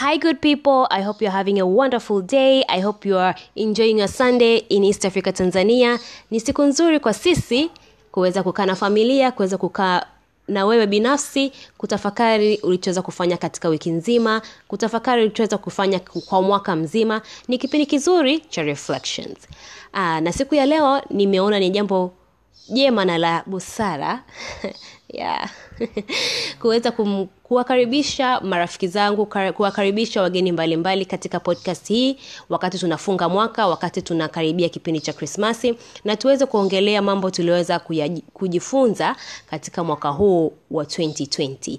[0.00, 0.86] Hi, good people.
[0.90, 2.64] I hope you're having a wonderful day.
[2.68, 5.98] I hope you are enjoying a Sunday in East Africa, Tanzania.
[6.30, 7.70] Ni siku nzuri kwa sisi
[8.12, 10.02] kuweza kukaa na familia, kuweza kukaa
[10.48, 17.22] na wewe binafsi kutafakari ulichoweza kufanya katika wiki nzima kutafakari ulichoweza kufanya kwa mwaka mzima
[17.48, 19.38] ni kipindi kizuri cha reflections
[19.94, 22.12] Aa, na siku ya leo nimeona ni jambo
[22.70, 24.22] jema na la busara.
[26.60, 26.92] Kuweza
[27.42, 29.26] kuwakaribisha marafiki zangu
[29.56, 32.16] kuwakaribisha wageni mbalimbali mbali katika podcast hii.
[32.48, 37.78] Wakati tunafunga mwaka wakati tunakaribia kipindi cha krismasi na tuweze kuongelea mambo tulioweza
[38.32, 39.16] kujifunza
[39.50, 41.78] katika mwaka huu wa 2020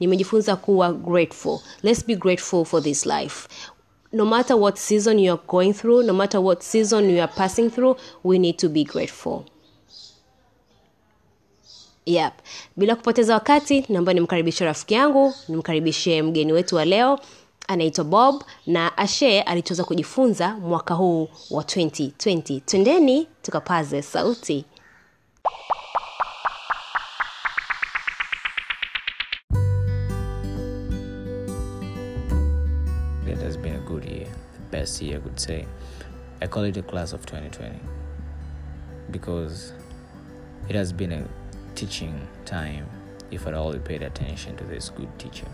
[0.00, 1.58] nimejifunza kuwa grateful.
[1.82, 3.48] Let's be grateful for this life.
[4.12, 7.70] No matter what season you are going through no matter what season you are passing
[7.70, 9.42] through we need to be grateful
[12.06, 12.32] yep.
[12.76, 17.18] Bila kupoteza wakati naomba nimkaribishe rafiki yangu nimkaribishe mgeni wetu wa leo
[17.68, 24.64] anaitwa bob na ashe alichoweza kujifunza mwaka huu wa 2020 twendeni tukapaze sauti.
[33.26, 35.66] It has been a good year, the best year I could say.
[36.40, 37.78] I call it the class of 2020
[39.10, 39.72] because
[40.68, 41.24] it has been a
[41.74, 42.86] teaching time
[43.30, 45.46] if at all you paid attention to this good teacher.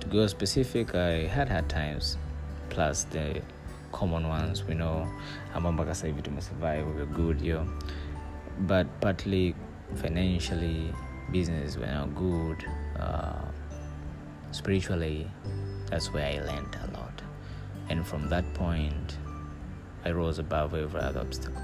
[0.00, 2.16] To go specific, I had had times
[2.68, 3.42] plus the
[3.92, 5.08] common ones we know
[5.54, 7.66] sasa hivi tumesurvive we're good yo.
[8.60, 9.54] But partly
[9.94, 10.92] financially
[11.32, 12.64] business were not good
[12.98, 13.44] uh,
[14.50, 15.30] spiritually
[15.90, 17.22] that's where i learned a lot.
[17.88, 19.18] And from that point
[20.04, 21.62] i rose above every other obstacle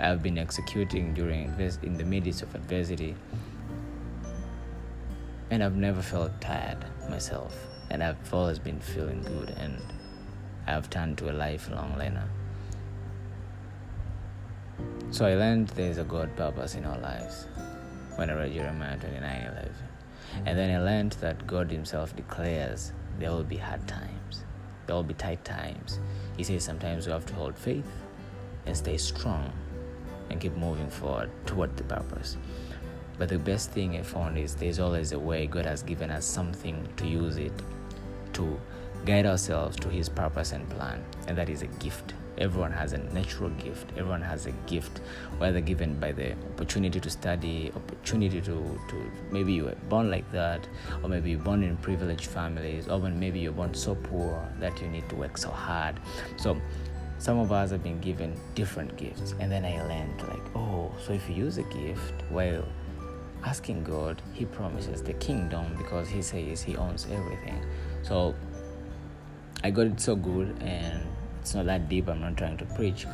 [0.00, 3.14] i've been executing during in the midst of adversity.
[5.50, 7.54] And i've never felt tired myself.
[7.90, 9.50] And i've always been feeling good.
[9.58, 9.80] And
[10.66, 12.28] i've turned to a lifelong learner.
[15.10, 17.46] So i learned there's a god purpose in our lives.
[18.16, 19.74] When i read jeremiah 29 11
[20.46, 24.44] and then I learned that God Himself declares there will be hard times,
[24.86, 25.98] there will be tight times.
[26.36, 27.90] He says sometimes we have to hold faith
[28.66, 29.52] and stay strong
[30.30, 32.36] and keep moving forward toward the purpose.
[33.18, 36.24] But the best thing I found is there's always a way God has given us
[36.24, 37.52] something to use it
[38.32, 38.58] to
[39.04, 42.14] guide ourselves to His purpose and plan, and that is a gift.
[42.38, 43.90] Everyone has a natural gift.
[43.98, 45.00] Everyone has a gift,
[45.36, 50.30] whether given by the opportunity to study, opportunity to, to maybe you were born like
[50.32, 50.66] that,
[51.02, 54.80] or maybe you're born in privileged families, or when maybe you're born so poor that
[54.80, 56.00] you need to work so hard.
[56.38, 56.58] So
[57.20, 61.12] some of us have been given different gifts, and then I learned like, oh, so
[61.12, 62.64] if you use a gift, well,
[63.44, 67.62] asking God, He promises the kingdom because He says He owns everything.
[68.02, 68.34] So
[69.62, 71.06] I got it so good, and
[71.42, 72.08] it's not that deep.
[72.08, 73.06] I'm not trying to preach,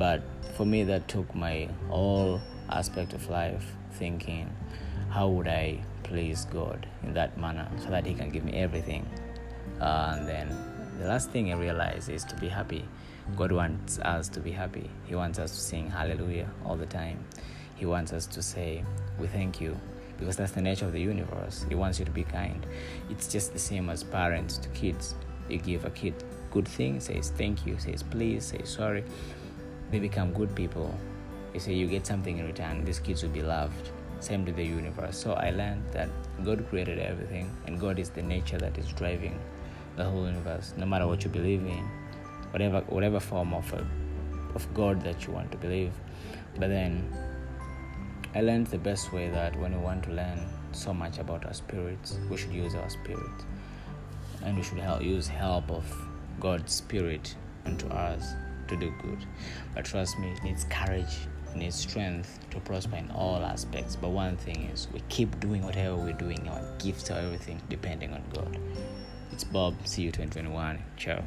[0.00, 0.22] but
[0.56, 4.52] for me, that took my whole aspect of life thinking,
[5.10, 9.08] how would I please God in that manner so that He can give me everything?
[9.80, 10.48] Uh, and then
[10.98, 12.84] the last thing I realized is to be happy.
[13.36, 14.90] God wants us to be happy.
[15.06, 17.24] He wants us to sing hallelujah all the time.
[17.74, 18.84] He wants us to say,
[19.18, 19.76] We thank you,
[20.18, 21.64] because that's the nature of the universe.
[21.68, 22.64] He wants you to be kind.
[23.10, 25.14] It's just the same as parents to kids.
[25.48, 29.04] You give a kid good thing, says thank you, says please, says sorry.
[29.90, 30.94] They become good people.
[31.52, 33.90] You say you get something in return, these kids will be loved.
[34.20, 35.16] Same to the universe.
[35.16, 36.08] So I learned that
[36.44, 39.38] God created everything, and God is the nature that is driving
[39.96, 41.88] the whole universe, no matter what you believe in,
[42.54, 43.84] whatever whatever form of a,
[44.54, 45.92] of God that you want to believe.
[46.56, 47.12] But then
[48.32, 50.38] I learned the best way that when we want to learn
[50.70, 53.44] so much about our spirits, we should use our spirit,
[54.44, 55.84] and we should help, use help of
[56.38, 57.34] God's spirit
[57.66, 58.34] unto us
[58.68, 59.18] to do good.
[59.74, 63.96] But trust me, it needs courage, it needs strength to prosper in all aspects.
[63.96, 68.12] But one thing is, we keep doing whatever we're doing, our gifts, our everything, depending
[68.12, 68.60] on God.
[69.32, 69.74] It's Bob.
[69.84, 70.78] See you 2021.
[70.96, 71.24] Ciao.